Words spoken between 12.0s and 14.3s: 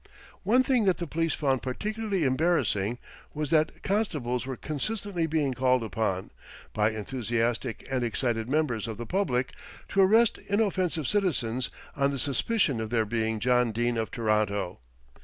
the suspicion of their being John Dene of